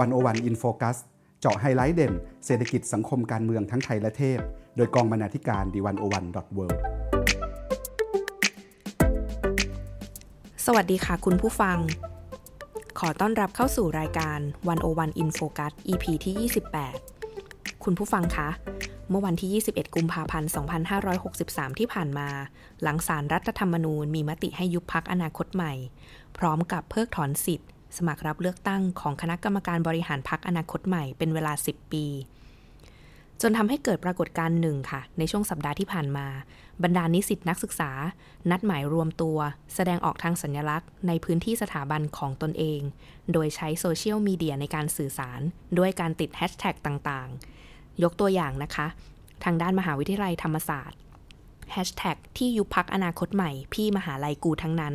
[0.00, 0.96] One-O-One In Focus
[1.40, 2.12] เจาะไฮไลท์เด่น
[2.46, 4.38] เศรษฐกิจสังคมการเมืองทั้งไทยและเทศ
[4.76, 6.58] โดยกองบรรณาธิการ The One-O-One dot World
[10.66, 11.78] สวัสดีค่ะคุณผู้ฟัง
[12.98, 16.50] ขอต้อนรับเข้าสู่รายการ One-O-One In Focus EP ที่
[17.12, 18.48] 28 คุณผู้ฟังคะ
[19.10, 20.50] เมื่อวันที่ 21 กุมภาพันธ์
[21.14, 22.28] 2563 ที่ผ่านมา
[22.82, 25.72] หลังศาลรัฐธรรมนูญมีมติให้ยุบพรรคอนาคตใหม่
[26.38, 32.06] พร้อมกับเพิกถอนสิทธิ์ สมัครรับเลือกตั้งของคณะกรรมการบริหารพรรคอนาคตใหม่เป็นเวลา 10 ปี
[33.40, 36.26] จนทำให้เกิดปรากฏการณ์หนึ่งค่ะ ในช่วงสัปดาห์ที่ผ่านมา
[36.82, 37.90] บรรดานิสิตนักศึกษา
[38.50, 39.38] นัดหมายรวมตัว
[39.74, 42.80] แสดงออกทางสัญลักษณ์ ในพื้นที่สถาบันของตนเอง
[43.32, 45.40] โดยใช้โซเชียลมีเดียในการสื่อสาร
[45.78, 48.86] ด้วยการติดแฮชแท็กต่างๆ ยกตัวอย่างนะคะ
[49.44, 50.98] ทางด้านมหาวิทยาลัยธรรมศาสตร์
[51.72, 54.94] แฮชแท็กที่ยุบพักอนาคตใหม่ พี่มหาลัยกูทั้งนั้น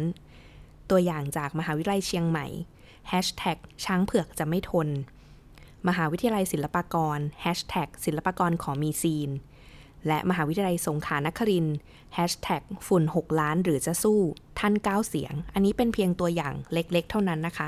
[0.90, 2.48] ตัวอย่างจากมหาวิทยาลัยเชียงใหม่
[3.86, 4.88] ช้างเผือกจะไม่ทน
[5.88, 9.30] มหาวิทยาลัยศิลปากร Hashtag ศิลปากรขอมีซีน
[10.08, 11.68] และมหาวิทยาลัยสงขลานคริน
[12.18, 14.20] Hashtag ฝุ่น 6 ล้านหรือจะสู้
[14.60, 17.68] ท่านก้าวเสียง อันนี้เป็นเพียงตัวอย่างเล็กๆ เท่านั้นนะคะ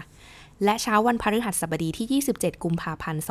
[0.63, 3.23] และเช้าวันพฤหัสบดีที่ 27 กุมภาพันธ์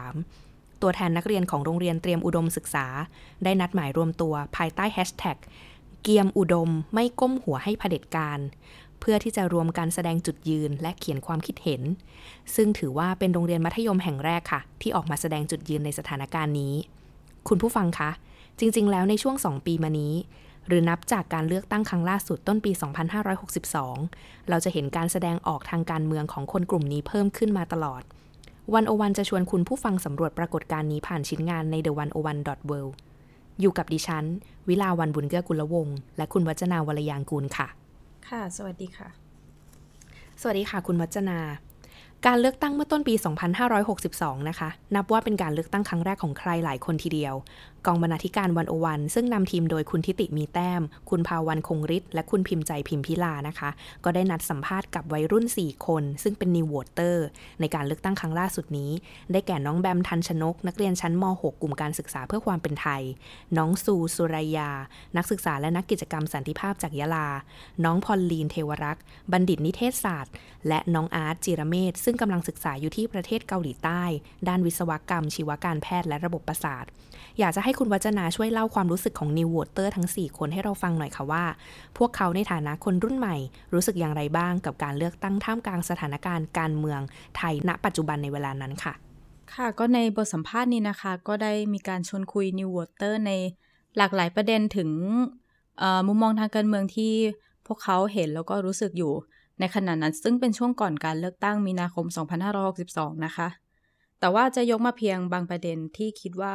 [0.00, 2.86] 2563ตัวแทนนักเรียนของโรงเรียนเตรียมอุดมศึกษา
[3.44, 5.36] ได้นัดหมายรวมตัวภายใต้แฮชแท็ก
[6.02, 8.38] เกียมอุดมไม่ก้มหัวให้เผด็จการ
[9.00, 11.82] เพื่อที่จะรวมการแสดงจุดยืนและเขียนความคิดเห็น
[12.54, 16.74] ซึ่งถือว่าเป็นโรงเรียนมัธยมแห่งแรกค่ะ ที่ออกมาแสดงจุดยืนในสถานการณ์นี้
[17.48, 18.10] คุณผู้ฟังคะ
[18.58, 20.14] จริง ๆ แล้วในช่วง 2 ปีมานี้
[20.66, 22.72] หรือนับจากการเลือกตั้งครั้งล่าสุดต้นปี
[23.60, 28.02] 2562 เราจะเห็นการแสดงออกทางการเมืองของคนกลุ่มนี้เพิ่มขึ้นมาตลอด
[28.74, 32.92] วันโอวันจะชวนคุณผู้ฟังสำรวจปรากฏการณ์นี้ผ่านชิ้นงานใน the one One world
[33.60, 34.24] อยู่กับดิฉัน
[34.68, 37.68] วิลาวันบุญเกื้อกุลวงศ์และคุณวัจนาวรยางกูลค่ะ
[38.30, 39.08] ค่ะ สวัสดีค่ะ
[40.40, 41.38] สวัสดีค่ะ คุณวัจนา
[42.26, 43.14] การเลือกตั้งเมื่อต้นปี
[43.80, 47.34] 2562 นะคะ นับว่าเป็นการเลือกตั้งครั้งแรกของใครหลายคนทีเดียว
[47.86, 53.70] กองบรรณาธิการวันโอวันซึ่งนำทีมโดยคุณทิติมีแต้ม คุณภาวันคงฤทธิ์และคุณพิมพ์ใจพิมพิลานะคะ
[54.04, 57.26] ก็ได้นัดสัมภาษณ์กับวัยรุ่น 4 คน ซึ่งเป็น new voter
[57.60, 58.90] ในการเลือกตั้งครั้งล่าสุดนี้
[59.32, 63.02] ได้แก่น้องแบมทันชนก นักเรียนชั้นม .6 กลุ่มการศึกษาเพื่อความเป็นไทย
[63.56, 64.70] น้องซูสุรยา
[65.16, 67.28] นักศึกษาและนักกิจกรรมสันติภาพจากยะลา
[67.84, 69.02] น้องพอลลีนเทวรักษ์
[69.32, 70.34] บัณฑิตนิเทศศาสตร์
[70.68, 74.02] และน้องอาร์ตจิรเมธซึ่งกำลังศึกษาอยู่ที่ประเทศเกาหลีใต้
[74.48, 76.84] ด้านวิศวกรรม ชีวการแพทย์และระบบประสาท
[77.38, 81.44] อยากจะให้คุณวัจนาช่วยเล่าความรู้สึกของ new voter ทั้ง 4 คนให้เราฟังหน่อยค่ะว่า
[81.98, 83.36] พวกเขาในฐานะคนรุ่นใหม่
[83.72, 87.00] รู้สึกอย่างไรบ้างกับการเลือกตั้งท่ามกลางสถานการณ์การเมือง
[87.36, 88.94] ไทยณ ปัจจุบันในเวลานั้นค่ะ
[89.54, 93.32] ค่ะก็ในบทสัมภาษณ์นี้นะคะ ก็ได้มีการชวนคุยนิวโวเตอร์ใน
[93.96, 94.90] หลากหลายประเด็นถึง
[96.06, 97.12] มุมมองทางการเมืองที่
[97.66, 99.12] พวกเขาเห็นแล้วก็รู้สึกอยู่
[99.58, 102.06] ในขณะนั้นซึ่งเป็นช่วงก่อนการเลือกตั้งมีนาคม
[102.66, 103.48] 2562 นะคะ
[104.20, 106.54] แต่ว่าจะยกมาเพียงบางประเด็นที่คิดว่า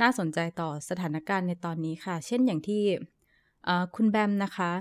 [0.00, 2.82] น่าสนใจต่อสถานการณ์ในตอนนี้ค่ะ เช่นอย่างที่
[3.96, 4.72] คุณแบมนะคะ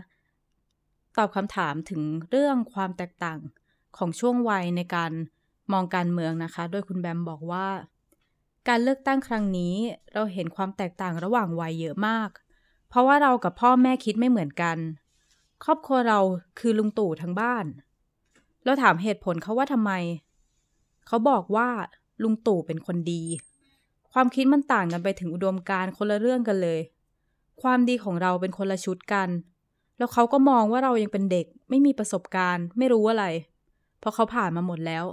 [1.18, 3.40] ตอบคำถามถึงเรื่องความแตกต่าง
[3.98, 5.12] ของช่วงวัยในการ
[5.72, 7.68] มองการเมืองนะคะ โดยคุณแบมบอกว่า
[8.68, 9.75] การเลือกตั้งครั้งนี้
[10.14, 12.30] เราเห็นความแตกต่างระหว่างวัยเยอะมาก
[12.90, 14.78] เพราะว่าเรากับพ่อแม่คิดไม่เหมือนกัน
[15.64, 16.20] ครอบครัวเรา
[16.60, 17.66] คือลุงตู่ทั้งบ้าน
[18.64, 19.92] เราถามเหตุผลเขาว่าทำไม
[21.08, 21.70] เขาบอกว่า
[22.24, 23.24] ลุงตู่เป็นคนดี
[24.14, 26.80] ความคิดมันต่างกันไปถึงอุดมการคนละเรื่องกันเลย
[27.62, 29.30] ความดีของเราเป็นคนละชุดกัน
[29.98, 33.26] แล้วเขาก็มองว่าเรายังเป็นเด็ก ไม่มีประสบการณ์ ไม่รู้อะไร
[34.00, 35.06] เพราะเขาผ่านมาหมดแล้ว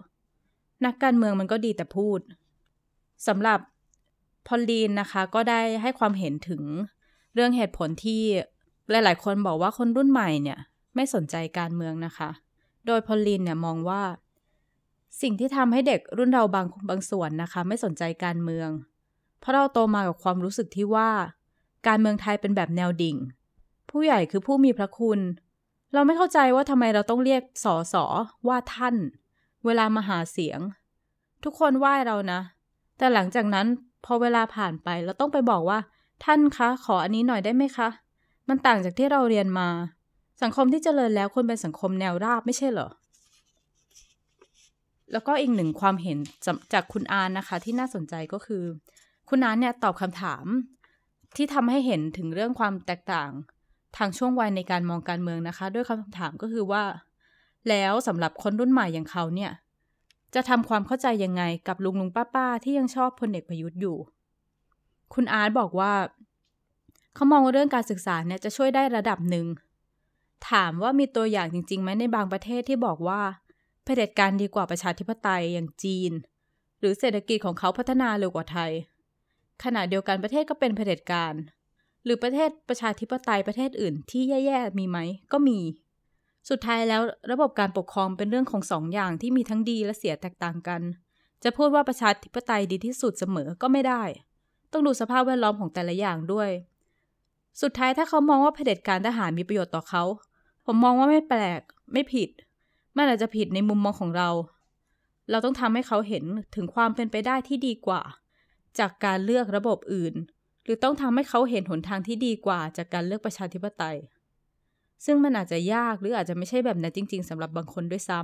[0.84, 2.20] นักการเมืองมันก็ดีแต่พูด
[3.26, 3.58] สำหรับ
[4.46, 6.62] พอลลีนนะคะก็ได้ให้ความเห็นถึง
[7.34, 8.22] เรื่องเหตุผลที่
[8.90, 10.58] หลายๆ คนบอกว่าคนรุ่นใหม่เนี่ย
[10.94, 12.30] ไม่สนใจการเมืองนะคะ
[12.86, 14.02] โดยพอลินเนี่ยมองว่า
[15.22, 18.68] สิ่งที่ทำให้เด็กรุ่นเราบางบางส่วนนะคะ ไม่สนใจการเมือง
[19.40, 21.10] เพราะเราโตมากับความรู้สึกที่ว่า
[21.88, 23.16] การเมืองไทยเป็นแบบแนวดิ่ง
[23.90, 25.20] ผู้ใหญ่คือผู้มีพระคุณ
[25.92, 28.04] เราไม่เข้าใจว่าทำไมเราต้องเรียกสอสอ
[28.48, 28.96] ว่าท่าน
[29.64, 30.60] เวลามาหาเสียง
[31.44, 32.40] ทุกคนไหว้เรานะ
[32.98, 33.66] แต่หลังจากนั้น
[34.04, 35.78] พอเวลาผ่านไปเราต้องไปบอกว่า
[36.24, 37.88] ท่านคะ ขออันนี้หน่อยได้ไหมคะ
[38.48, 39.68] มันต่างจากที่เราเรียนมา
[40.42, 42.88] สังคมที่เจริญแล้วควรเป็นสังคมแนวราบไม่ใช่เหรอ
[45.12, 46.18] แล้วก็อีกหนึ่งความเห็น
[46.72, 48.64] จากคุณอานนะคะที่น่าสนใจก็คือ
[49.28, 50.44] คุณอานเนี่ยตอบคำถาม
[51.36, 53.30] ที่ทำให้เห็นถึงเรื่องความแตกต่าง
[53.96, 56.82] ทางช่วงวัยในการมองการเมืองนะคะ ด้วยคำถามก็คือว่า
[57.68, 59.52] แล้วสำหรับคนรุ่นใหม่อย่างเขาเนี่ย
[60.34, 63.96] จะทำความเข้าใจยังไงกับลุงลุงป้าป้าที่ยังชอบพลเอกประยุทธ์อยู่
[65.14, 65.92] คุณอาร์ตบอกว่า
[67.14, 69.46] เขามองว่าเรื่องการศึกษาเนี่ยจะช่วยได้ระดับหนึ่ง
[70.50, 73.20] ถามว่ามีตัวอย่างจริงๆไหมในบางประเทศที่บอกว่า
[73.84, 76.12] เผด็จการดีกว่าประชาธิปไตยอย่างจีน
[76.80, 78.72] หรือเศรษฐกิจของเขาพัฒนาเร็วกว่าไทย
[79.64, 81.34] ขณะเดียวกันประเทศก็เป็นเผด็จการ
[82.04, 84.98] หรือประเทศประชาธิปไตยประเทศอื่นที่แย่ๆมีไหม
[85.32, 85.58] ก็มี
[86.50, 90.82] สุดท้ายแล้วระบบการปกครองเป็นเรื่องของสองอย่างที่มีทั้งดีและเสียแตกต่างกัน
[91.44, 94.02] จะพูดว่าประชาธิปไตยดีที่สุดเสมอก็ไม่ได้
[94.72, 96.50] ต้องดูสภาพแวดล้อมของแต่ละอย่างด้วย
[97.60, 100.02] สุดท้ายถ้าเขามองว่าเผด็จการทหารมีประโยชน์ต่อเขา
[100.66, 101.60] ผมมองว่าไม่แปลก
[101.92, 102.30] ไม่ผิด
[102.96, 104.30] มันอาจจะผิดในมุมมองของเรา
[105.30, 108.02] เราต้องทำให้เขาเห็นถึงความเป็นไปได้ที่ดีกว่า
[108.78, 110.14] จากการเลือกระบบอื่น
[110.64, 113.96] หรือต้องทำให้เขาเห็นหนทางที่ดีกว่า จากการเลือกประชาธิปไตย
[115.04, 118.20] ซึ่งมันอาจจะยากหรืออาจจะไม่ใช่แบบนั้นจริง ๆสำหรับบางคนด้วยซ้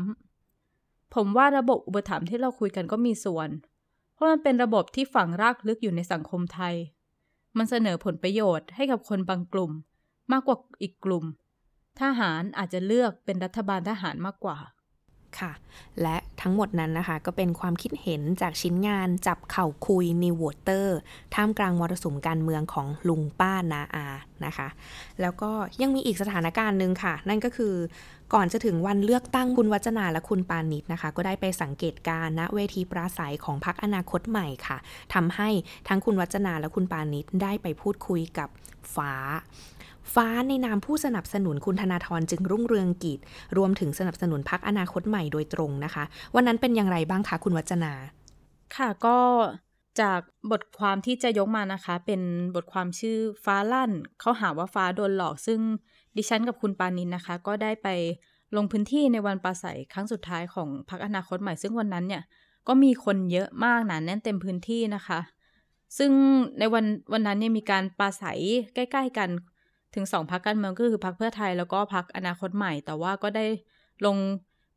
[0.54, 3.48] ำผมว่าระบบอุปถัมภ์ที่เราคุยกันก็มีส่วน
[4.14, 6.74] เพราะมันเป็นระบบที่ฝังรากลึกอยู่ในสังคมไทย
[7.56, 9.72] มันเสนอผลประโยชน์ให้กับคนบางกลุ่ม
[10.32, 11.24] มากกว่าอีกกลุ่ม
[12.00, 14.58] ทหารอาจจะเลือกเป็นรัฐบาลทหารมากกว่า
[15.40, 15.52] ค่ะ
[16.02, 20.96] และทั้งหมดนั้นนะคะ ก็เป็นความคิดเห็นจากชิ้นงานจับเข่าคุยนิววอเตอร์
[21.34, 24.06] ท่ามกลางมรสุมการเมืองของลุงป้านาอา
[24.46, 24.68] นะคะ
[25.20, 27.74] แล้วก็ยังมีอีกสถานการณ์หนึ่งค่ะ นั่นก็คือ
[28.34, 34.78] ก่อนจะถึงวันเลือกตั้งคุณวัจนาและคุณปานิชนะคะ ก็ได้ไปสังเกตการณเวทีปราศัยของพรรคอนาคตใหม่ค่ะ
[35.14, 35.48] ทำให้
[35.88, 38.48] ทั้งคุณวัจนาและคุณปานิชได้ไปพูดคุยกับ
[38.94, 39.12] ฟ้า
[40.14, 43.18] ฟ้าในนามผู้สนับสนุนคุณธนาธรจึงรุ่งเรืองกิจ
[43.56, 47.92] รวมถึงสนับสนุนพักอนาคตใหม่โดยตรงนะคะ วันนั้นเป็นอย่างไรบ้างคะคุณวัจนา
[48.76, 49.18] ค่ะก็
[50.00, 50.20] จาก
[50.50, 52.20] บทความที่จะยกมานะคะ เป็น
[52.54, 53.90] บทความชื่อฟ้าลั่น
[54.20, 55.60] เขาหาว่าฟ้าโดนหลอก ซึ่ง
[56.16, 57.88] ดิฉันกับคุณปานินนะคะ ก็ได้ไป
[58.56, 62.22] ลงพื้นที่ในวันปราศัยครั้งสุดท้ายของพักอนาคตใหม่ซึ่งวันนั้นเนี่ย
[62.68, 65.20] ก็มีคนเยอะมากหนาแน่นเต็มพื้นที่นะคะ
[65.98, 66.12] ซึ่ง
[66.58, 68.40] ในวันวันนั้นเนี่ยมีการปราศัย
[68.74, 69.30] ใกล้ ๆ กัน
[69.94, 73.46] ถึงสองพักการเมืองก็คือพักเพื่อไทยแล้วก็พักอนาคตใหม่ แต่ว่าก็ได้
[74.06, 74.16] ลง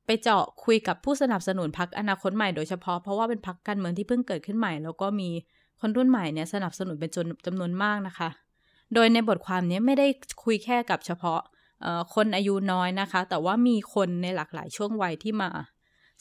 [0.05, 5.29] ไปเจาะคุยกับผู้สนับสนุนพักอนาคตใหม่โดยเฉพาะเพราะว่าเป็นพักการเมืองที่เพิ่งเกิดขึ้นใหม่ แล้วก็มี
[5.81, 8.29] คนรุ่นใหม่เนี่ยสนับสนุนเป็นจนจำนวนมากนะคะ
[8.93, 10.07] โดยในบทความนี้ไม่ได้
[10.43, 11.39] คุยแค่กับเฉพาะ
[12.15, 15.49] คนอายุน้อยนะคะ แต่ว่ามีคนในหลากหลายช่วงวัยที่มา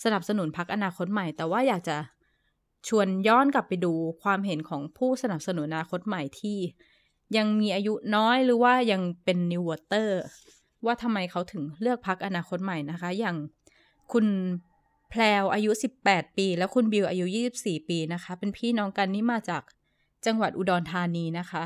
[0.04, 1.96] สนับสนุนพรรคอนาคตใหม่ แต่ว่าอยากจะ
[2.88, 3.92] ชวนย้อนกลับไปดู
[4.22, 6.58] ความเห็นของผู้สนับสนุนอนาคตใหม่ที่
[7.36, 10.20] ยังมีอายุน้อยหรือว่ายังเป็น new voter
[10.84, 13.36] ว่าทำไมเขาถึงเลือกพรรคอนาคตใหม่นะคะ อย่าง
[14.12, 14.26] คุณ
[15.10, 15.70] แพลวอายุ
[16.04, 17.26] 18 ปี แล้วคุณบิวอายุ
[17.58, 19.62] 24 ปีนะคะ เป็นพี่น้องกันนี่มาจาก
[20.26, 21.64] จังหวัดอุดรธานีนะคะ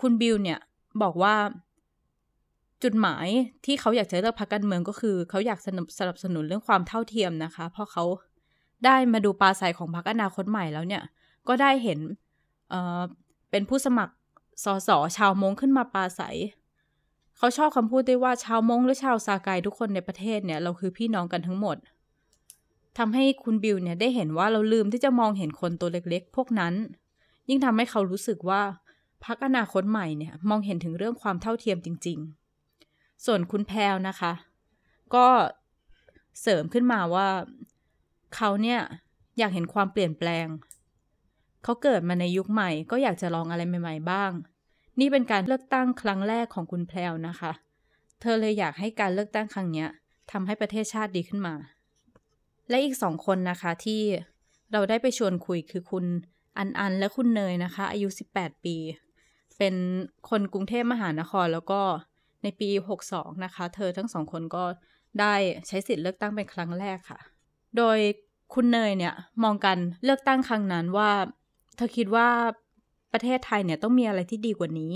[0.00, 0.58] คุณบิวเนี่ย
[1.02, 1.34] บอกว่า
[2.82, 3.26] จุดหมาย
[3.64, 5.68] ที่เขาอยากจะเลือกพรรคการเมืองก็คือ เขาอยากส
[6.08, 8.04] นับสนุนเรื่องความเท่าเทียมนะคะ เพราะเขา
[8.84, 11.02] ได้มาดูปลาใสของพรรคอนาคตใหม่แล้วเนี่ย
[11.48, 11.98] ก็ได้เห็น
[13.50, 14.14] เป็นผู้สมัคร
[14.64, 16.22] สสชาวมงขึ้นมาปาใส
[17.36, 21.76] เขาชอบคำพูดได้ว่าชาวมงหรือชาวซาไกทุกคนในประเทศเนี่ยเราคือพี่น้องกันทั้งหมด
[22.98, 26.74] ทำให้คุณบิวเนี่ยได้เห็นว่าเราลืมที่จะมองเห็นคนตัวเล็กๆ พวกนั้น
[27.48, 28.62] ยิ่งทำให้เขารู้สึกว่า
[29.24, 32.18] พักอนาคตใหม่เนี่ยมองเห็นถึงเรื่องความเท่าเทียมจริง
[32.72, 34.32] ๆ ส่วนคุณแพลวนะคะ
[35.14, 35.26] ก็
[36.42, 37.28] เสริมขึ้นมาว่า
[38.36, 38.80] เขาเนี่ย
[39.38, 40.46] อยากเห็นความเปลี่ยนแปลง
[41.66, 44.30] เขาเกิดมาในยุคใหม่ ก็อยากจะลองอะไรใหม่ ๆ บ้าง
[45.00, 47.52] นี่เป็นการเลือกตั้งครั้งแรกของคุณแพลวนะคะ
[48.20, 49.86] เธอเลยอยากให้การเลือกตั้งครั้งนี้
[50.32, 51.54] ทำให้ประเทศชาติดีขึ้นมา
[52.68, 54.02] และอีกสองคนนะคะที่
[54.72, 56.04] เราได้ไปชวนคุยคือคุณ
[56.58, 58.76] อันอันและคุณเนยนะคะ อายุ 18 ปี
[59.58, 59.74] เป็น
[60.30, 61.80] คนกรุงเทพมหานครแล้วก็
[62.42, 62.70] ในปี
[63.08, 64.64] 62 นะคะ เธอทั้งสองคนก็
[65.20, 65.34] ได้
[65.66, 67.20] ใช้สิทธิ์เลือกตั้งเป็นครั้งแรกค่ะ
[67.76, 67.98] โดย
[68.54, 71.10] คุณเนยเนี่ยมองกันเลือกตั้งครั้งนั้นว่า
[71.76, 72.28] เธอคิดว่า
[73.12, 74.94] ประเทศไทยเนี่ยต้องมีอะไรที่ดีกว่านี้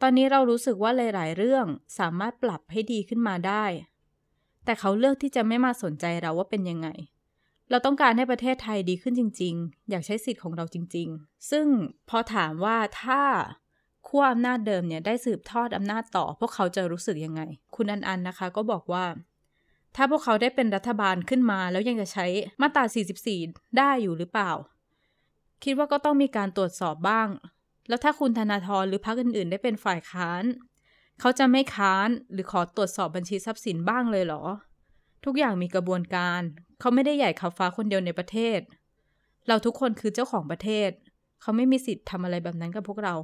[0.00, 1.66] ตอนนี้เรารู้สึกว่าหลายๆเรื่อง
[1.98, 3.64] สามารถปรับให้ดีขึ้นมาได้
[4.64, 6.88] แต่เขาเลือกที่จะไม่มาสนใจเราว่าเป็นยังไง
[7.70, 11.66] เราต้องการให้ประเทศไทยดีขึ้นจริง ๆ อยากใช้สิทธิ์ของเราจริง ๆ ซึ่ง
[12.08, 13.22] พอถามว่าถ้า
[14.08, 17.42] ขั้วอำนาจเดิมเนี่ยได้สืบทอดอำนาจต่อ พวกเขาจะรู้สึกยังไง
[17.76, 19.04] คุณอันอันนะคะ ก็บอกว่า
[19.96, 22.26] ถ้าพวกเขาได้เป็นรัฐบาลขึ้นมาแล้วยังจะใช้
[22.60, 22.84] มาตรา
[23.30, 24.50] 44 ได้อยู่หรือเปล่า
[25.64, 27.28] คิดว่าก็ต้องมีการตรวจสอบบ้าง
[27.88, 30.44] แล้วถ้าคุณธนาธรหรือพรรคอื่น ๆ ได้เป็นฝ่ายค้าน
[31.20, 34.42] เขาจะไม่ค้านหรือขอตรวจสอบบัญชีทรัพย์สินบ้างเลยเหรอ
[35.24, 36.40] ทุกอย่างมีกระบวนการ
[36.80, 38.60] เขาไม่ได้ใหญ่ขับฟ้าคนเดียวในประเทศ
[39.48, 40.90] เราทุกคนคือเจ้าของประเทศ
[41.40, 43.14] เขาไม่มีสิทธิ์ทำอะไรแบบนั้นกับพวกเรา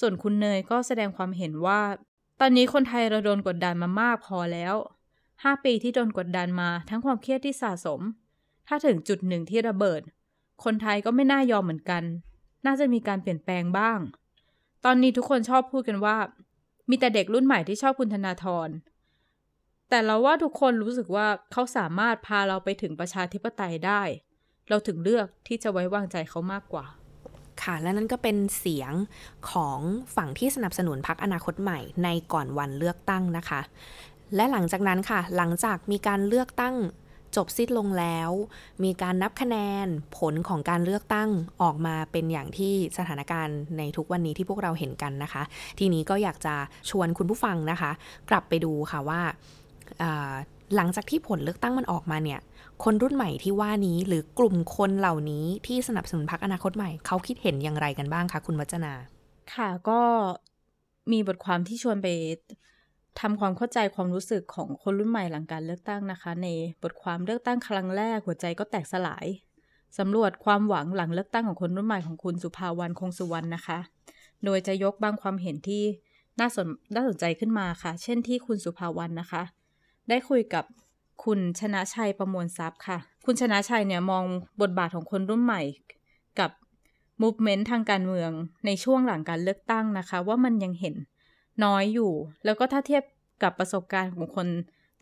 [0.00, 1.80] ส่วนคุณเนยก็แสดงความเห็นว่า
[2.40, 4.74] ตอนนี้คนไทยเราโดนกดดันมามากพอแล้ว
[5.44, 8.00] ห้าปีที่โดนกดดันมาทั้งความเครียดที่สะสม
[8.68, 10.02] ถ้าถึงจุดหนึ่งที่ระเบิด
[10.64, 12.02] คนไทยก็ไม่น่ายอมเหมือนกัน
[12.66, 13.98] น่าจะมีการเปลี่ยนแปลงบ้าง
[14.84, 16.16] ตอนนี้ทุกคนชอบพูดกันว่า
[16.90, 18.68] มีแต่เด็กรุ่นใหม่ที่ชอบคุณธนาธร
[19.88, 24.02] แต่เราว่าทุกคนรู้สึกว่าเขาสามารถพาเราไปถึงประชาธิปไตยได้
[24.68, 26.86] เราถึงเลือกที่จะไว้วางใจเขามากกว่า
[27.62, 28.92] ค่ะและนั่นก็เป็นเสียง
[29.50, 29.78] ของ
[30.16, 33.60] ฝั่งที่สนับสนุนพรรคอนาคตใหม่ในก่อนวันเลือกตั้งนะคะ
[34.36, 36.74] และหลังจากนั้นค่ะ หลังจากมีการเลือกตั้ง
[37.36, 38.30] จบสิ้นลงแล้ว
[38.84, 39.86] มีการนับคะแนน
[40.18, 41.30] ผลของการเลือกตั้ง
[41.62, 45.42] ออกมาเป็นอย่างที่สถานการณ์ในทุกวันนี้ที่พวกเราเห็นกันนะคะ
[45.78, 46.54] ทีนี้ก็อยากจะ
[46.90, 47.90] ชวนคุณผู้ฟังนะคะ
[48.30, 49.20] กลับไปดูค่ะว่า
[50.76, 52.40] หลังจากที่ผลเลือกตั้งมันออกมาเนี่ย
[52.84, 58.92] คนรุ่นใหม่ที่ว่านี้หรือกลุ่มคนเหล่านี้ที่สนับสนุนพรรคอนาคตใหม่ เขาคิดเห็นอย่างไรกันบ้างคะคุณวัจนา
[59.54, 60.00] ค่ะก็
[61.12, 62.06] มีบทความที่ชวนไป
[63.20, 66.48] ทำความเข้าใจความรู้สึกของคนรุ่นใหม่หลังการเลือกตั้งนะคะ ใน
[66.82, 69.26] บทความเลือกตั้งครั้งแรกหัวใจก็แตกสลาย
[69.98, 73.78] สำรวจความหวังหลังเลือกตั้งของคนรุ่นใหม่ของคุณสุภาวรรณคงสุวรรณนะคะ
[74.44, 75.84] โดยจะยกบางความเห็นที่
[76.40, 79.42] น่าสนน่าสนใจขึ้นมาค่ะ เช่นที่คุณสุภาวรรณนะคะ
[80.08, 80.64] ได้คุยกับ
[81.24, 84.24] คุณชนะชัยประมวลทรัพย์ค่ะ คุณชนะชัยเนี่ยมอง
[84.60, 85.62] บทบาทของคนรุ่นใหม่
[86.38, 86.50] กับ
[87.22, 88.30] มูฟเมนต์ทางการเมือง
[88.66, 90.94] ในช่วงหลังการเลือกตั้งนะคะ ว่ามันยังเห็น
[91.64, 92.12] น้อยอยู่
[92.44, 93.02] แล้วก็ถ้าเทียบ
[93.42, 94.48] กับประสบการณ์ของคน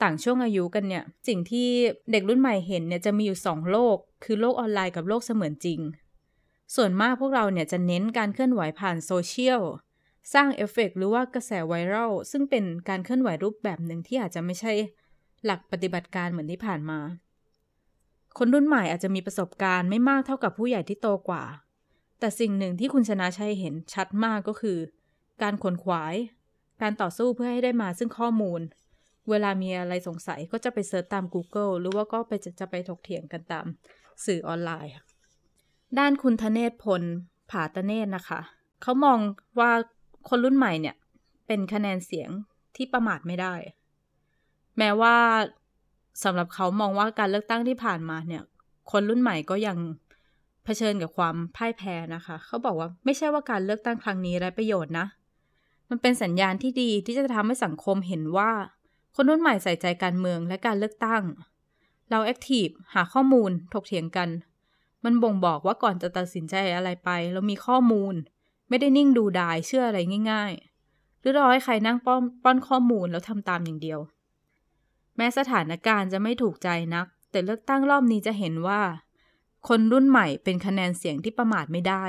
[0.02, 1.68] ต่างช่วงอายุกันเนี่ย สิ่งที่
[2.12, 5.80] เด็กรุ่นใหม่เห็นเนี่ยจะมีอยู่สองโลก คือโลกออนไลน์กับโลกเสมือนจริง
[6.75, 9.62] ส่วนมากพวกเราเนี่ยจะเน้นการเคลื่อนไหวผ่านโซเชียล
[10.34, 14.72] สร้างเอฟเฟกหรือว่ากระแสไวรัล ซึ่งเป็นการเคลื่อนไหวรูปแบบหนึ่งที่อาจจะไม่ใช่
[15.44, 17.00] หลักปฏิบัติการเหมือนที่ผ่านมา
[18.38, 21.44] คนรุ่นใหม่อาจจะมีประสบการณ์ไม่มากเท่ากับผู้ใหญ่ที่โตกว่า
[22.20, 24.78] แต่สิ่งหนึ่งที่คุณชนะชัยเห็นชัดมากก็คือ
[25.42, 26.14] การขวนขวาย
[26.83, 28.61] การต่อสู้เพื่อให้ได้มาซึ่งข้อมูล
[29.30, 33.66] เวลามีอะไรสงสัยก็จะไป search ตาม Google หรือว่าก็ไปจะจะไปถกเถียงกันตาม
[34.25, 34.92] สื่อออนไลน์
[35.99, 37.02] ด้านคุณธเนศพล
[37.50, 38.40] ผาตเนศนะคะ
[38.83, 39.18] เขามอง
[39.61, 39.73] ว่า
[40.28, 40.97] คนรุ่นใหม่เนี่ย
[41.47, 42.30] เป็นคะแนนเสียง
[42.76, 43.54] ที่ประมาทไม่ได้
[44.78, 45.16] แม้ว่า
[46.25, 48.42] สำหรับเขามองว่าการเลือกตั้งที่ผ่านมาเนี่ย
[48.92, 49.78] คนรุ่นใหม่ก็ยัง
[50.64, 55.06] เผชิญกับความพ่ายแพ้นะคะ เขาบอกว่าไม่ใช่ว่าการเลือกตั้งครั้งนี้ไร้ประโยชน์นะ
[55.90, 58.52] มันเป็นสัญญาณที่ดีที่จะทำให้สังคมเห็นว่า
[59.14, 61.23] คนรุ่นใหม่ใส่ใจการเมืองและการเลือกตั้ง
[62.11, 64.28] เราแอคทีฟหาข้อมูลถกเถียงกัน
[65.05, 68.14] มันบ่งบอกว่าก่อนจะตัดสินใจอะไรไป เรามีข้อมูล
[68.69, 69.99] ไม่ได้นิ่งดูดายเชื่ออะไร
[70.31, 70.52] ง่าย
[70.88, 74.00] ๆ หรือรอให้ใครนั่งป้อนป้อนข้อมูลแล้วทำตามอย่างเดียว
[75.16, 78.81] แม้สถานการณ์จะไม่ถูกใจนัก แต่เลือกตั้งรอบนี้จะเห็นว่า
[79.69, 82.05] คนรุ่นใหม่เป็นคะแนนเสียงที่ประมาทไม่ได้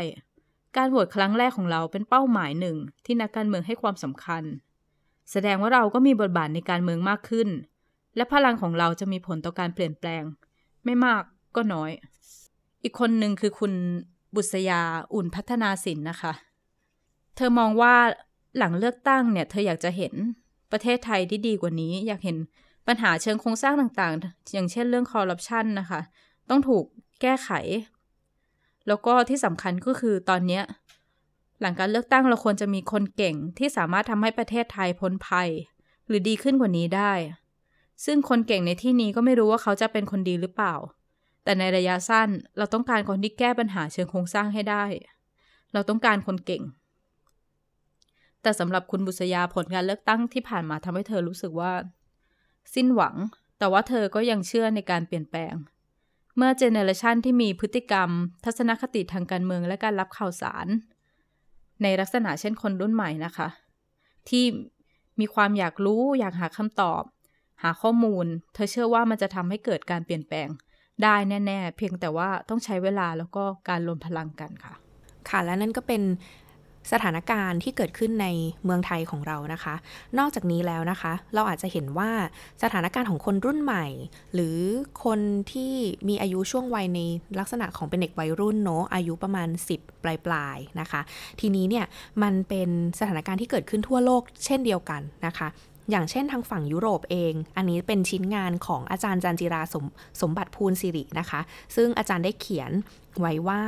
[0.78, 4.44] การโหวตครั้งแรกของเราเป็นเป้าหมายหนึ่งที่นักการเมืองให้ความสำคัญ
[5.32, 7.50] แสดงว่าเราก็มีบทบาทในการเมืองมากขึ้น
[8.16, 10.24] และพลังของเราจะมีผลต่อการเปลี่ยนแปลง
[10.86, 11.24] ไม่มาก
[11.56, 11.92] ก็น้อย
[12.84, 13.74] อีกคนหนึ่งคือคุณ
[14.36, 14.82] บุษยา
[15.14, 16.34] อุ่นพัฒนาสินนะคะ
[17.36, 17.96] เธอมองว่า
[18.58, 20.14] หลังเลือกตั้งเนี่ย เธออยากจะเห็น
[20.72, 22.38] ประเทศไทยที่ดีกว่านี้ อยากเห็น
[22.88, 26.02] ปัญหาเชิงโครงสร้างต่างๆ อย่างเช่นเรื่องคอร์รัปชันนะคะ
[26.50, 26.86] ต้องถูก
[27.22, 27.50] แก้ไข
[28.88, 30.62] แล้วก็ที่สำคัญก็คือตอนนี้
[31.62, 35.50] หลังการเลือกตั้งเราควรจะมีคนเก่งที่สามารถทำให้ประเทศไทยพ้นภัย
[36.08, 37.14] หรือดีขึ้นกว่านี้ได้
[38.06, 40.76] ซึ่งคนเก่งในที่นี้ก็ไม่รู้ว่าเขาจะเป็นคนดีหรือเปล่า
[41.44, 44.86] แต่ในระยะสั้นเราต้องการคนที่แก้ปัญหาเชิงโครงสร้างให้ได้
[45.74, 46.64] เราต้องการคนเก่ง
[48.42, 51.74] แต่สำหรับคุณบุษยาผลการเลือกตั้งที่ผ่านมาทำให้เธอรู้สึกว่า
[52.76, 53.16] สิ้นหวัง
[53.58, 55.54] แต่ว่าเธอก็ยังเชื่อในการเปลี่ยนแปลง
[56.38, 58.10] เมื่อเจเนอเรชันที่มีพฤติกรรม
[58.46, 60.68] ทัศนคติทางการเมืองและการรับข่าวสาร
[61.84, 63.48] ในลักษณะเช่นคนรุ่นใหม่นะคะ
[64.30, 64.46] ที่
[65.20, 67.04] มีความอยากรู้อยากหาคำตอบ
[67.64, 70.48] หาข้อมูล เธอเชื่อว่ามันจะทำให้เกิดการเปลี่ยนแปลง
[71.04, 71.16] ได้
[71.46, 74.76] แน่ ๆ เพียงแต่ว่าต้องใช้เวลาแล้วก็การรวมพลังกันค่ะ
[75.30, 76.02] ค่ะและนั่นก็เป็น
[76.92, 78.28] สถานการณ์ที่เกิดขึ้นใน
[78.64, 79.76] เมืองไทยของเรานะคะ
[80.20, 82.12] นอกจากนี้แล้วนะคะ เราอาจจะเห็นว่า
[82.64, 83.86] สถานการณ์ของคนรุ่นใหม่
[84.34, 84.58] หรือ
[85.04, 85.20] คน
[85.52, 85.74] ที่
[86.10, 87.00] มีอายุช่วงวัยใน
[87.40, 91.02] ลักษณะของเป็นเด็กวัยรุ่นเนาะอายุประมาณ 10 ปลายๆนะคะ
[91.40, 91.86] ทีนี้เนี่ย
[92.24, 95.48] มันเป็นสถานการณ์ที่เกิดขึ้นทั่วโลกเช่นเดียวกันนะคะ
[95.90, 99.86] อย่างเช่นทางฝั่งยุโรปเอง อันนี้เป็นชิ้นงานของอาจารย์จันจิราสม
[100.22, 101.40] สมบัติภูลสิรินะคะ
[101.76, 102.72] ซึ่งอาจารย์ได้เขียน
[103.20, 103.62] ไว้ว่า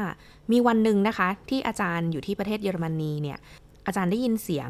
[0.52, 3.38] มีวันหนึ่งนะคะ ที่อาจารย์อยู่ที่ประเทศเยอรมนีเนี่ย
[3.86, 4.70] อาจารย์ได้ยินเสียง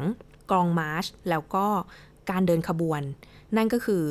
[0.50, 1.66] กลองมาร์ชแล้วก็
[2.30, 3.02] การเดินขบวน
[3.56, 4.04] นั่นก็คือ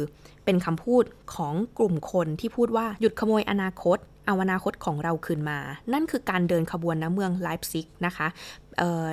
[0.46, 1.04] เป็นคำพูด
[1.36, 5.60] ของกลุ่มคนที่พูดว่าหยุดขโมยอนาคต เอาอนาคตของเราคืนมา
[5.94, 8.28] นั่นคือการเดินขบวนณ เมืองไลป์ซิกนะคะ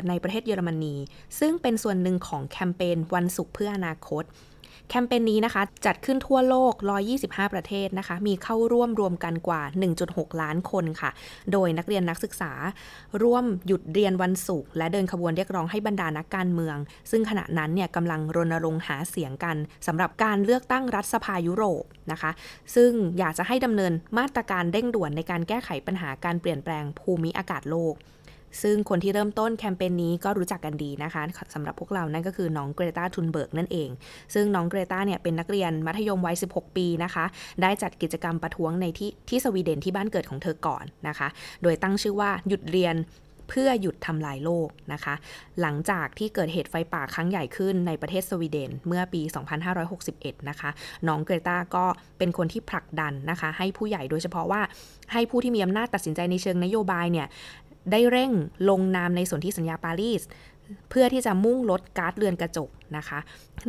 [0.09, 0.95] ในประเทศเยอรมนี
[1.39, 4.25] ซึ่งเป็นส่วนหนึ่งของแคมเปญวันศุกร์เพื่ออนาคต
[4.91, 6.75] แคมเปญนี้นะคะ จัดขึ้นทั่วโลก
[7.15, 9.63] 125 ประเทศนะคะ มีเข้าร่วมรวมกันกว่า
[10.03, 11.11] 1.6 ล้านคนค่ะ
[11.53, 12.53] โดยนักเรียนนักศึกษา
[13.23, 16.77] ร่วมหยุดเรียนวันศุกร์และเดินขบวนเรียกร้องให้บรรดานักการเมือง
[17.11, 19.57] ซึ่งขณะนั้นเนี่ยกำลังรณรงค์หาเสียงกัน
[19.87, 22.31] สำหรับการเลือกตั้งรัฐสภายุโรปนะคะ
[22.75, 27.95] ซึ่งอยากจะให้ดำเนินมาตรการเร่งด่วนในการแก้ไขปัญหาการเปลี่ยนแปลงภูมิอากาศโลก
[28.63, 31.23] ซึ่งคนที่เริ่มต้นแคมเปญนี้ก็รู้จักกันดีนะคะ
[31.55, 33.89] สำหรับพวกเรานั่นก็คือน้องเกรตาทุนเบิร์กนั่นเอง
[34.35, 37.25] ซึ่งน้องเกรตาเนี่ยเป็นนักเรียนมัธยมวัย 16 ปีนะคะ
[37.63, 41.29] ได้จัดกิจกรรมประท้วงในที่ที่สวีเดนที่บ้านเกิดของเธอก่อนนะคะ
[41.63, 42.97] โดยตั้งชื่อว่าหยุดเรียน
[43.51, 45.15] เพื่อหยุดทำลายโลกนะคะ
[45.61, 49.23] หลังจากที่เกิดเหตุไฟป่าครั้งใหญ่ขึ้นในประเทศสวีเดนเมื่อปี
[49.85, 50.71] 2561 นะคะ
[51.09, 51.85] น้องเกรตาก็
[52.19, 54.61] เป็นคนที่ผลักดันนะคะ ให้ผู้ใหญ่โดยเฉพาะว่า
[55.13, 57.27] ให้ผู้ที่มีอำนาจตัดสินใจในเชิงนโยบายเนี่ย
[57.91, 58.33] ได้เร่ง
[58.69, 60.23] ลงนามในสนธิสัญญาปารีส
[60.91, 63.19] เพื่อที่จะมุ่งลดก๊าซเรือนกระจกนะคะ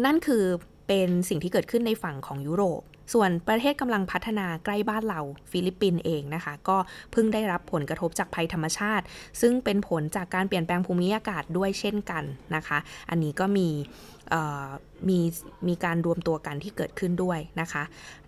[0.06, 0.44] นั่นคือ
[0.88, 2.82] เป็นสิ่งที่เกิดขึ้นในฝั่งของยุโรป
[3.14, 5.22] ส่วนประเทศกำลังพัฒนาใกล้บ้านเรา
[5.52, 6.78] ฟิลิปปินส์เองนะคะ ก็
[7.12, 9.06] เพิ่งได้รับผลกระทบจากภัยธรรมชาติ
[9.42, 12.24] ซึ่งเป็นผลจากการเปลี่ยนแปลงภูมิอากาศด้วยเช่นกัน
[12.56, 12.78] นะคะ
[13.10, 13.68] อันนี้ก็มี
[15.10, 15.20] มี
[15.68, 17.84] มีการรวมตัวกันที่เกิดขึ้นด้วยนะคะ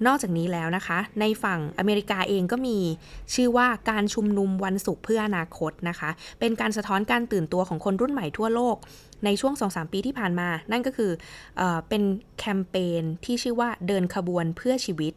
[0.06, 2.78] นอกจากนี้แล้วนะคะ ในฝั่งอเมริกาเองก็มี
[3.34, 8.78] ชื่อว่าการชุมนุมวันศุกร์เพื่ออนาคตนะคะ เป็นการสะท้อนการตื่นตัวของคนรุ่นใหม่ทั่วโลก
[9.26, 11.12] ในช่วง 2-3 ปีที่ผ่านมา นั่นก็คือ
[11.58, 12.04] เอเป็น
[12.40, 15.14] แคมเปญที่ชื่อว่าเดินขบวนเพื่อชีวิต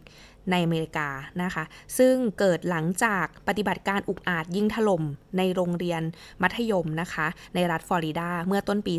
[0.50, 1.08] ในอเมริกา
[1.42, 1.64] นะคะ
[1.98, 5.02] ซึ่งเกิดหลังจากปฏิบัติการอุกอาจยิงถล่ม
[5.38, 6.02] ในโรงเรียน
[6.42, 8.94] มัธยมนะคะ ในรัฐฟลอริดาเมื่อต้นปี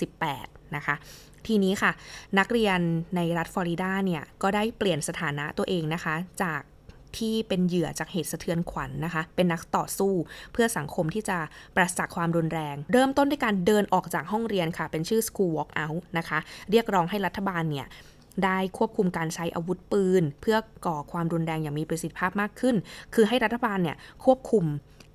[0.00, 0.94] 2018 นะคะ
[1.46, 1.92] ทีนี้ค่ะ
[2.38, 2.78] นักเรียน
[3.16, 6.62] ในรัฐฟลอริดาเนี่ย ก็ได้เปลี่ยนสถานะตัวเองนะคะ จาก
[7.18, 10.12] ที่เป็นเหยื่อจากเหตุสะเทือนขวัญนนะคะ เป็นนักต่อสู้
[10.52, 11.38] เพื่อสังคมที่จะ
[11.76, 16.38] ปราศจากความรุนแรง เริ่มต้นด้วยการเดินออกจากห้องเรียนค่ะ เป็นชื่อ School Walk Out นะคะ
[16.70, 17.86] เรียกร้องให้รัฐบาลเนี่ย
[18.44, 22.76] ได้ควบคุมการใช้อาวุธปืน เพื่อก่อความรุนแรงอย่างมีประสิทธิภาพมากขึ้น
[23.14, 24.64] คือให้รัฐบาลเนี่ยควบคุม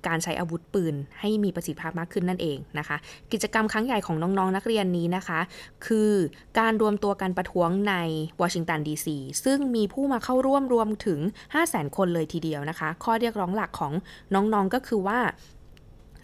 [0.08, 2.96] การใช้อาวุธปืนให้มีประสิทธิภาพมากขึ้นนั่นเองนะคะ
[3.32, 5.40] กิจกรรมครั้งใหญ่ของน้องๆนนักเรียนนี้นะคะ
[5.86, 6.12] คือ
[6.58, 7.94] การรวมตัวกันประท้วงใน
[8.40, 11.20] วอชิงตันดีซีซึ่งมีผู้มาเข้าร่วมรวมถึง
[11.54, 13.92] 5 0 0 0 0 0 คนเลยทีเดียวนะคะ ข้อเรียกร้องหลักของ
[14.34, 15.18] น้องๆก็คือว่า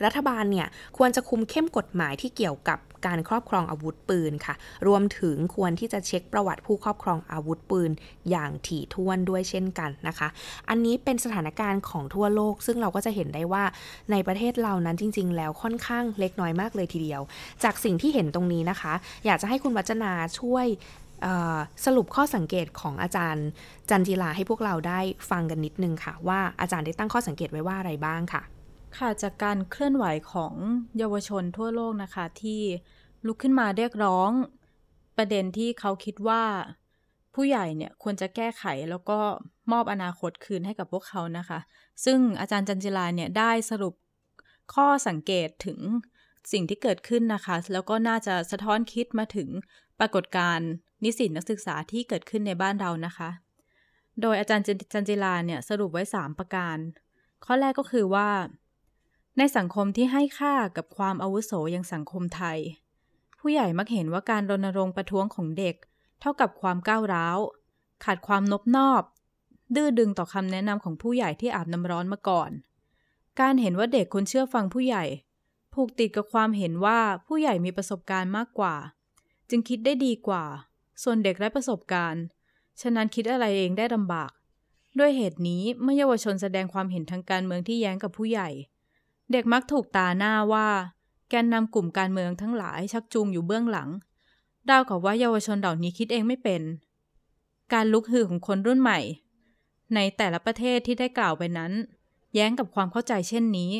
[0.04, 0.66] รัฐบาลเนี่ย
[0.98, 4.54] ควรจะคุมเข้มกฎหมายที่เกี่ยวกับการครอบครองอาวุธปืนค่ะ
[4.86, 7.90] รวมถึงควรที่จะเช็คประวัติผู้ครอบครองอาวุธปืน
[8.30, 10.28] อย่างถี่ถ้วนด้วยเช่นกันนะคะ
[10.68, 13.64] อันนี้เป็นสถานการณ์ของทั่วโลก ซึ่งเราก็จะเห็นได้ว่า
[14.10, 17.22] ในประเทศเรานั้นจริง ๆ แล้วค่อนข้างเล็กน้อยมากเลยทีเดียว
[17.64, 18.92] จากสิ่งที่เห็นตรงนี้นะคะ
[19.26, 20.66] อยากจะให้คุณวัจนาช่วย
[21.84, 23.46] สรุปข้อสังเกตของอาจารย์
[23.90, 28.42] จันจิลาให้พวกเราได้ฟังกันนิดนึงค่ะ ว่าอาจารย์ได้ตั้งข้อสังเกตไว้ว่าอะไรบ้างค่ะ
[28.98, 30.54] ค่ะจากการเคลื่อนไหวของ
[30.98, 32.60] เยาวชนทั่วโลกนะคะ ที่
[33.26, 34.30] ลุกขึ้นมาเรียกร้อง
[35.16, 36.44] ประเด็นที่เขาคิดว่า
[37.34, 39.18] ผู้ใหญ่เนี่ยควรจะแก้ไขแล้วก็
[39.72, 41.58] มอบอนาคตคืนให้กับพวกเขานะคะ
[42.04, 43.94] ซึ่งอาจารย์จันจิลาเนี่ยได้สรุป
[44.74, 45.80] ข้อสังเกตถึง
[46.52, 49.48] สิ่งที่เกิดขึ้นนะคะ แล้วก็น่าจะสะท้อนคิดมาถึง
[50.00, 50.68] ปรากฏการณ์
[51.04, 53.30] นิสิตนักศึกษาที่เกิดขึ้นในบ้านเรานะคะ
[54.20, 56.76] โดยอาจารย์จันจิลาเนี่ยสรุปไว้ 3 ประการ
[57.44, 58.28] ข้อแรกก็คือว่า
[59.38, 62.58] ในสังคมที่ให้ค่ากับความอาวุโสอย่างสังคมไทย
[63.38, 65.76] ผู้ใหญ่มักเห็นว่าการรณรงค์ประท้วงของเด็ก
[66.20, 67.38] เท่ากับความก้าวร้าว
[68.04, 69.02] ขาดความนบนอบ
[69.74, 72.50] ดื้อดึงต่อคำแนะนำของผู้ใหญ่ที่อาบน้ำร้อนมาก่อน
[73.40, 75.04] การเห็นว่าเด็กควรเชื่อฟังผู้ใหญ่
[75.74, 78.76] ผูกติดกับความเห็นว่าผู้ใหญ่มีประสบการณ์มากกว่า
[79.50, 80.44] จึงคิดได้ดีกว่า
[81.02, 82.22] ส่วนเด็กไร้ประสบการณ์
[82.80, 84.30] ฉะนั้นคิดอะไรเองได้ลำบาก
[84.98, 88.48] ด้วยเหตุนี้เมื่อเยาวชนแสดงความเห็นทางการเมืองที่แย้งกับผู้ใหญ่
[89.32, 90.68] เด็กมักถูกตาหน้าว่า
[91.30, 93.88] แกนนำกลุ่มการเมืองทั้งหลายชักจูงอยู่เบื้องหลัง
[94.68, 96.62] ดาวกับว่าเยาวชนเหล่านี้คิดเองไม่เป็น
[97.72, 99.00] การลุกฮือของคนรุ่นใหม่
[99.94, 101.72] ในแต่ละประเทศที่ได้กล่าวไปนั้น
[102.34, 103.72] แย้งกับความเข้าใจเช่นนี้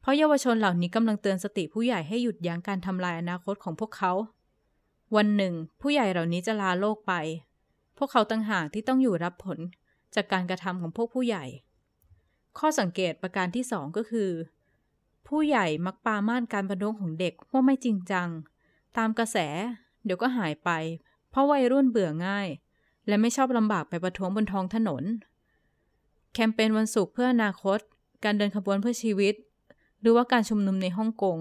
[0.00, 4.12] เพราะเยาวชนเหล่านี้กำลังเตือนสติผู้ใหญ่ให้หยุดยั้งการทำลายอนาคตของพวกเขา
[5.16, 7.12] วันหนึ่ง ผู้ใหญ่เหล่านี้จะลาโลกไป
[7.98, 9.58] พวกเขาตั้งหากที่ต้องอยู่รับผล
[10.14, 11.44] จากการกระทำของพวกผู้ใหญ่
[12.58, 14.30] ข้อสังเกตประการที่สองก็คือ
[15.30, 18.28] ผู้ใหญ่มักปาม่านการประท้วงของเด็กว่าไม่จริงจัง
[18.96, 19.36] ตามกระแส
[20.04, 20.70] เดี๋ยวก็หายไป
[21.30, 22.48] เพราะวัยรุ่นเบื่อง่าย
[23.08, 25.04] และไม่ชอบลำบากไปประท้วงบนท้องถนน
[26.32, 27.78] แคมเปญวันศุกร์เพื่ออนาคต
[28.24, 29.34] การเดินขบวนเพื่อชีวิต
[30.00, 31.38] หรือว่าการชุมนุมในฮ่องกง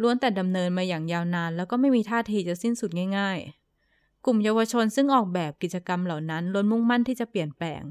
[0.00, 3.38] ล้วนแต่ดำเนินมาอย่างยาวนาน แล้วก็ไม่มีท่าทีจะสิ้นสุดง่าย
[3.82, 7.82] ๆ กลุ่มเยาวชนซึ่งออกแบบกิจกรรมเหล่านั้นล้นมุ่งมั่นที่จะเปลี่ยนแปลง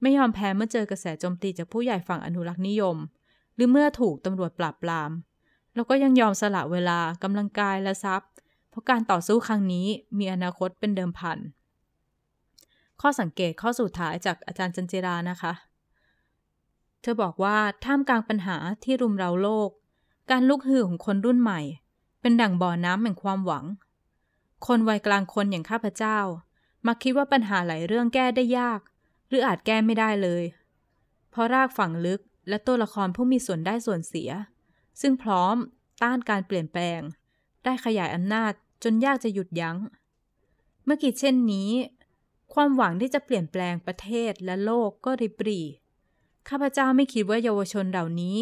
[0.00, 2.96] ไม่ยอมแพ้เมื่อเจอกระแสโจมตีจากผู้ใหญ่ฝั่งอนุรักษ์นิยม
[3.58, 5.10] หรือเมื่อถูกตำรวจปราบปราม
[5.74, 8.30] แล้วก็ยังยอมสละเวลากำลังกายและทรัพย์
[8.70, 9.86] เพราะการต่อสู้ครั้งนี้
[10.18, 11.38] มีอนาคตเป็นเดิมพัน
[13.00, 15.52] ข้อสังเกตข้อสุดท้ายจากอาจารย์จันจิรานะคะ
[17.00, 19.70] เธอบอกว่าท่ามกลางปัญหาที่รุมเร้าโลก
[20.30, 21.60] การลุกฮือของคนรุ่นใหม่
[22.20, 23.64] เป็นดั่งบ่อน้ำแห่งความหวัง
[24.66, 26.18] คนวัยกลางคนอย่างข้าพเจ้า
[26.86, 28.80] มักคิดว่าปัญหาหลายเรื่องแก้ได้ยาก
[29.28, 30.44] หรืออาจแก้ไม่ได้เลย
[31.30, 34.30] เพราะรากฝังลึก และตัวละครผู้มีส่วนได้ส่วนเสีย
[35.00, 35.56] ซึ่งพร้อม
[36.02, 37.00] ต้านการเปลี่ยนแปลง
[37.64, 39.76] ได้ขยายอำนาจจนยากจะหยุดยัง้ง
[40.84, 41.70] เมื่อคิดเช่นนี้
[42.54, 45.60] ความหวังที่จะเปลี่ยนแปลงประเทศและโลกก็ริบรี
[46.48, 48.38] ข้าพเจ้าไม่คิดว่าเยาวชนเหล่านี้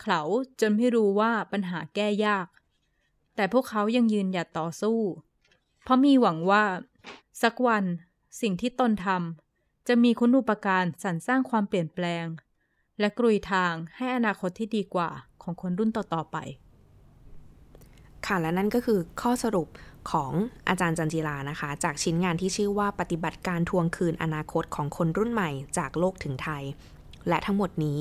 [0.00, 0.22] เขา
[0.60, 2.46] จนไม่รู้ว่าปัญหาแก้ยาก
[3.36, 5.00] แต่พวกเขายังยืนหยัดต่อสู้
[5.82, 6.64] เพราะมีหวังว่า
[7.42, 7.84] สักวัน
[8.40, 12.24] สิ่งที่ตนทำจะมีคุณูปการสรรสร้างความเปลี่ยนแปลง
[13.00, 15.10] และกรุยทางให้อนาคตที่ดีกว่า
[15.42, 16.36] ของคนรุ่นต่อ ๆ ไป
[18.26, 19.68] ค่ะ และนั่นก็คือข้อสรุป
[20.10, 20.32] ของ
[20.68, 26.62] อาจารย์จันจีรานะคะ จากชิ้นงานที่ชื่อว่าปฏิบัติการทวงคืนอนาคตของคนรุ่นใหม่จากโลกถึงไทย
[27.28, 28.00] และทั้งหมดนี้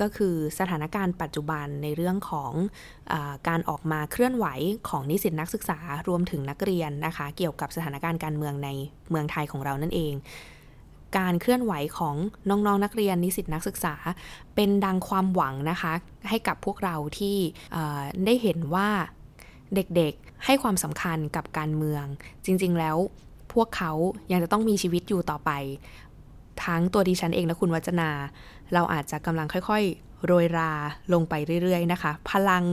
[0.00, 2.52] ก็คือสถานการณ์ปัจจุบันในเรื่องของ
[3.12, 3.14] อ
[3.48, 4.46] การออกมาเคลื่อนไหว
[4.88, 8.68] ของนิสิตนักศึกษารวมถึงนักเรียนนะคะ เกี่ยวกับสถานการณ์การเมืองใน
[9.10, 10.12] เมืองไทยของเรานั่นเอง
[11.18, 12.16] การเคลื่อนไหวของ
[12.48, 13.94] น้องๆนนักเรียนนิสิตนักศึกษา
[14.54, 15.92] เป็นดังความหวังนะคะ
[16.28, 17.36] ให้กับพวกเราที่
[18.24, 18.88] ได้เห็นว่า
[19.74, 22.04] เด็กๆให้ความสำคัญกับการเมือง
[22.44, 22.96] จริงๆแล้ว
[23.52, 23.92] พวกเขา
[24.32, 25.50] ยังจะต้องมีชีวิตอยู่ต่อไป
[26.64, 28.10] ทั้งตัวดิฉันเองและคุณวัจนา
[28.74, 30.72] เราอาจจะกำลังค่อยๆ โรยรา
[31.12, 32.64] ลงไปเรื่อยๆนะคะ พลัง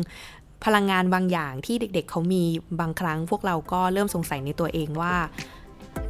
[0.66, 2.44] พลังงานบางอย่างที่เด็กๆเเขามี
[2.80, 5.16] บางครั้ง พวกเราก็เริ่มสงสัยในตัวเองว่า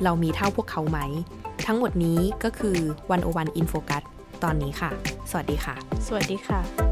[0.04, 1.00] เรามีเท่าพวกเขาไหม
[1.68, 2.78] ทั้งหมดนี้ก็คือ
[3.12, 4.04] วันโอวันอินโฟกัส
[4.44, 4.92] ตอนนี้ค่ะ
[5.30, 5.76] สวัสดีค่ะ
[6.08, 6.89] สวัสดีค่ะ